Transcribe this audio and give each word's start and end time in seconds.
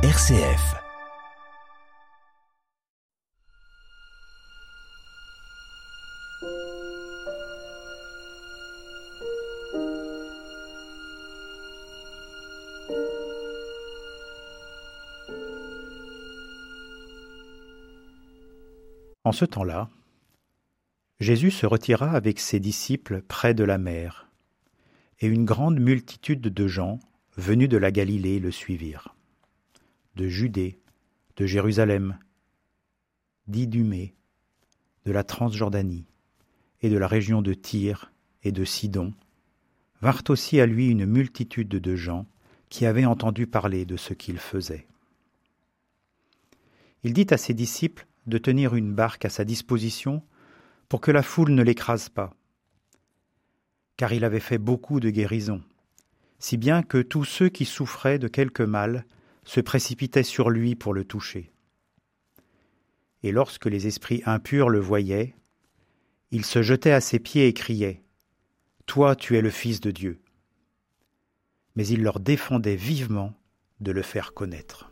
RCF. 0.00 0.76
En 19.24 19.32
ce 19.32 19.44
temps-là, 19.44 19.90
Jésus 21.18 21.50
se 21.50 21.66
retira 21.66 22.12
avec 22.12 22.38
ses 22.38 22.60
disciples 22.60 23.22
près 23.22 23.52
de 23.52 23.64
la 23.64 23.78
mer, 23.78 24.28
et 25.18 25.26
une 25.26 25.44
grande 25.44 25.80
multitude 25.80 26.42
de 26.42 26.68
gens 26.68 27.00
venus 27.36 27.68
de 27.68 27.76
la 27.76 27.90
Galilée 27.90 28.38
le 28.38 28.52
suivirent 28.52 29.17
de 30.18 30.26
Judée, 30.26 30.80
de 31.36 31.46
Jérusalem, 31.46 32.18
d'Idumée, 33.46 34.14
de 35.06 35.12
la 35.12 35.22
Transjordanie 35.22 36.06
et 36.82 36.90
de 36.90 36.98
la 36.98 37.06
région 37.06 37.40
de 37.40 37.54
Tyr 37.54 38.12
et 38.42 38.50
de 38.50 38.64
Sidon, 38.64 39.14
vinrent 40.02 40.24
aussi 40.28 40.60
à 40.60 40.66
lui 40.66 40.88
une 40.88 41.06
multitude 41.06 41.68
de 41.68 41.96
gens 41.96 42.26
qui 42.68 42.84
avaient 42.84 43.04
entendu 43.04 43.46
parler 43.46 43.86
de 43.86 43.96
ce 43.96 44.12
qu'il 44.12 44.38
faisait. 44.38 44.86
Il 47.04 47.12
dit 47.12 47.28
à 47.30 47.36
ses 47.36 47.54
disciples 47.54 48.06
de 48.26 48.38
tenir 48.38 48.74
une 48.74 48.92
barque 48.92 49.24
à 49.24 49.30
sa 49.30 49.44
disposition 49.44 50.22
pour 50.88 51.00
que 51.00 51.12
la 51.12 51.22
foule 51.22 51.52
ne 51.52 51.62
l'écrase 51.62 52.08
pas, 52.08 52.34
car 53.96 54.12
il 54.12 54.24
avait 54.24 54.40
fait 54.40 54.58
beaucoup 54.58 54.98
de 54.98 55.10
guérisons, 55.10 55.62
si 56.40 56.56
bien 56.56 56.82
que 56.82 56.98
tous 56.98 57.24
ceux 57.24 57.48
qui 57.48 57.64
souffraient 57.64 58.18
de 58.18 58.26
quelque 58.26 58.64
mal 58.64 59.06
se 59.48 59.60
précipitaient 59.60 60.24
sur 60.24 60.50
lui 60.50 60.74
pour 60.74 60.92
le 60.92 61.06
toucher. 61.06 61.50
Et 63.22 63.32
lorsque 63.32 63.64
les 63.64 63.86
esprits 63.86 64.22
impurs 64.26 64.68
le 64.68 64.78
voyaient, 64.78 65.34
ils 66.30 66.44
se 66.44 66.60
jetaient 66.60 66.92
à 66.92 67.00
ses 67.00 67.18
pieds 67.18 67.46
et 67.46 67.54
criaient 67.54 68.02
Toi, 68.84 69.16
tu 69.16 69.38
es 69.38 69.40
le 69.40 69.48
Fils 69.48 69.80
de 69.80 69.90
Dieu. 69.90 70.20
Mais 71.76 71.86
il 71.86 72.02
leur 72.02 72.20
défendait 72.20 72.76
vivement 72.76 73.40
de 73.80 73.90
le 73.90 74.02
faire 74.02 74.34
connaître. 74.34 74.87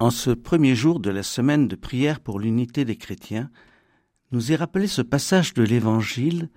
En 0.00 0.10
ce 0.10 0.30
premier 0.30 0.74
jour 0.74 0.98
de 0.98 1.10
la 1.10 1.22
semaine 1.22 1.68
de 1.68 1.76
prière 1.76 2.20
pour 2.20 2.40
l'unité 2.40 2.84
des 2.84 2.96
chrétiens, 2.96 3.50
nous 4.32 4.50
est 4.50 4.56
rappelé 4.56 4.88
ce 4.88 5.02
passage 5.02 5.54
de 5.54 5.62
l'Évangile 5.62 6.50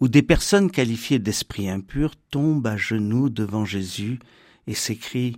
où 0.00 0.08
des 0.08 0.22
personnes 0.22 0.70
qualifiées 0.70 1.18
d'esprits 1.18 1.68
impurs 1.68 2.16
tombent 2.30 2.66
à 2.66 2.76
genoux 2.76 3.28
devant 3.28 3.64
Jésus 3.64 4.18
et 4.66 4.74
s'écrient 4.74 5.36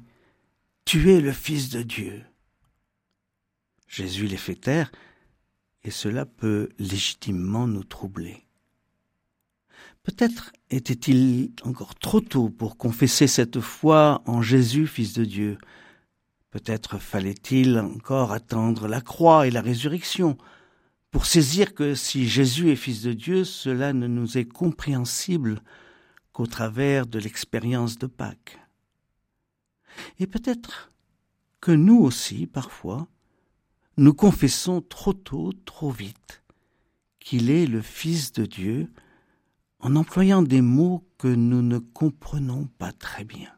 Tu 0.85 1.11
es 1.13 1.21
le 1.21 1.33
Fils 1.33 1.71
de 1.71 1.83
Dieu. 1.83 2.23
Jésus 3.89 4.27
les 4.27 4.37
fait 4.37 4.55
taire 4.55 4.93
et 5.83 5.91
cela 5.91 6.25
peut 6.27 6.71
légitimement 6.79 7.67
nous 7.67 7.85
troubler. 7.85 8.47
Peut-être 10.05 10.53
était-il 10.71 11.53
encore 11.63 11.95
trop 11.97 12.21
tôt 12.21 12.49
pour 12.49 12.77
confesser 12.77 13.27
cette 13.27 13.61
foi 13.61 14.23
en 14.27 14.41
Jésus, 14.41 14.87
Fils 14.87 15.15
de 15.15 15.25
Dieu, 15.25 15.59
Peut-être 16.55 16.99
fallait-il 16.99 17.81
encore 17.81 18.31
attendre 18.31 18.87
la 18.87 19.01
croix 19.01 19.49
et 19.49 19.51
la 19.51 19.61
résurrection 19.61 20.39
pour 21.11 21.27
saisir 21.27 21.75
que 21.75 21.97
si 21.97 22.29
Jésus 22.29 22.71
est 22.71 22.77
fils 22.77 23.03
de 23.03 23.13
Dieu, 23.13 23.43
cela 23.43 23.93
ne 23.93 24.07
nous 24.07 24.39
est 24.39 24.45
compréhensible 24.45 25.61
qu'au 26.33 26.47
travers 26.47 27.09
de 27.09 27.19
l'expérience 27.19 27.99
de 27.99 28.07
Pâques. 28.07 28.61
Et 30.21 30.29
peut-être 30.29 30.93
que 31.61 31.73
nous 31.73 31.99
aussi, 31.99 32.47
parfois, 32.47 33.09
nous 33.97 34.15
confessons 34.15 34.81
trop 34.81 35.13
tôt, 35.13 35.53
trop 35.65 35.91
vite, 35.91 36.45
qu'il 37.19 37.51
est 37.51 37.67
le 37.67 37.83
Fils 37.83 38.31
de 38.31 38.47
Dieu 38.47 38.93
en 39.81 39.97
employant 39.97 40.43
des 40.43 40.63
mots 40.63 41.05
que 41.19 41.27
nous 41.27 41.63
ne 41.63 41.79
comprenons 41.79 42.69
pas 42.79 42.93
très 42.93 43.25
bien. 43.25 43.51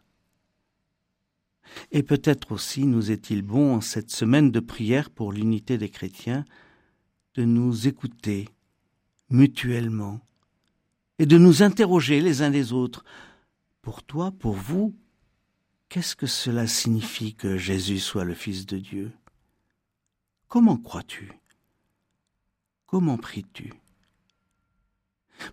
Et 1.92 2.02
peut-être 2.02 2.52
aussi 2.52 2.86
nous 2.86 3.10
est-il 3.10 3.42
bon 3.42 3.76
en 3.76 3.80
cette 3.80 4.10
semaine 4.10 4.50
de 4.50 4.60
prière 4.60 5.10
pour 5.10 5.32
l'unité 5.32 5.78
des 5.78 5.88
chrétiens 5.88 6.44
de 7.34 7.44
nous 7.44 7.86
écouter 7.86 8.48
mutuellement 9.30 10.20
et 11.18 11.26
de 11.26 11.38
nous 11.38 11.62
interroger 11.62 12.20
les 12.20 12.42
uns 12.42 12.50
les 12.50 12.72
autres. 12.72 13.04
Pour 13.82 14.02
toi, 14.02 14.32
pour 14.32 14.54
vous, 14.54 14.94
qu'est-ce 15.88 16.16
que 16.16 16.26
cela 16.26 16.66
signifie 16.66 17.34
que 17.34 17.56
Jésus 17.56 17.98
soit 17.98 18.24
le 18.24 18.34
Fils 18.34 18.66
de 18.66 18.78
Dieu? 18.78 19.12
Comment 20.48 20.76
crois-tu? 20.76 21.32
Comment 22.86 23.16
pries-tu? 23.16 23.72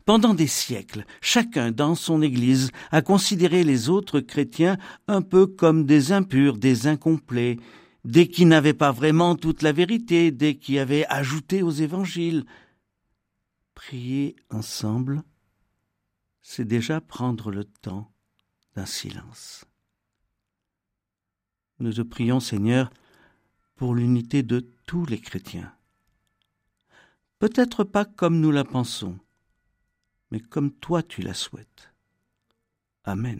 Pendant 0.05 0.33
des 0.33 0.47
siècles, 0.47 1.05
chacun 1.21 1.71
dans 1.71 1.95
son 1.95 2.21
Église 2.21 2.71
a 2.91 3.01
considéré 3.01 3.63
les 3.63 3.89
autres 3.89 4.19
chrétiens 4.19 4.77
un 5.07 5.21
peu 5.21 5.47
comme 5.47 5.85
des 5.85 6.11
impurs, 6.11 6.57
des 6.57 6.87
incomplets, 6.87 7.57
des 8.05 8.27
qui 8.27 8.45
n'avaient 8.45 8.73
pas 8.73 8.91
vraiment 8.91 9.35
toute 9.35 9.61
la 9.61 9.71
vérité, 9.71 10.31
des 10.31 10.57
qui 10.57 10.79
avaient 10.79 11.05
ajouté 11.07 11.63
aux 11.63 11.71
évangiles. 11.71 12.45
Prier 13.73 14.35
ensemble, 14.49 15.23
c'est 16.41 16.65
déjà 16.65 17.01
prendre 17.01 17.51
le 17.51 17.63
temps 17.63 18.11
d'un 18.75 18.85
silence. 18.85 19.65
Nous 21.79 21.93
te 21.93 22.01
prions, 22.01 22.39
Seigneur, 22.39 22.91
pour 23.75 23.95
l'unité 23.95 24.43
de 24.43 24.59
tous 24.85 25.05
les 25.05 25.19
chrétiens. 25.19 25.73
Peut-être 27.39 27.83
pas 27.83 28.05
comme 28.05 28.39
nous 28.39 28.51
la 28.51 28.63
pensons, 28.63 29.17
mais 30.33 30.39
comme 30.39 30.71
toi 30.71 31.03
tu 31.03 31.21
la 31.21 31.35
souhaites. 31.35 31.93
Amen. 33.03 33.39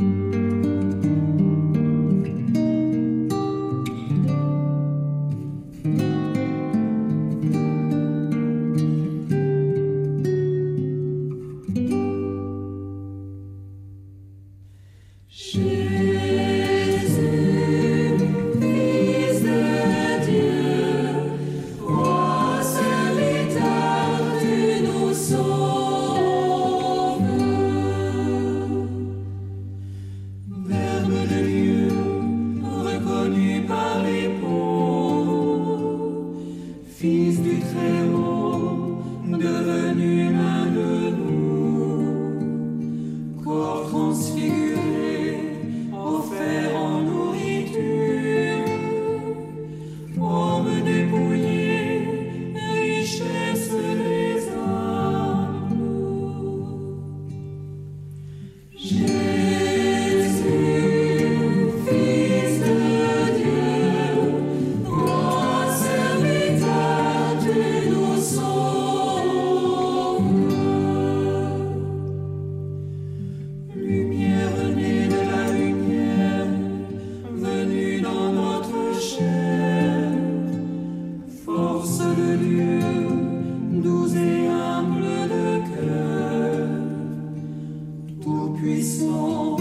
puissant, 88.61 89.57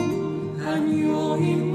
agneau 0.60 1.36
immortel. 1.36 1.69